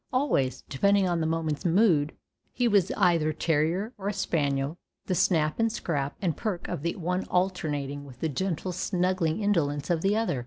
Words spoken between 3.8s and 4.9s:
or spaniel,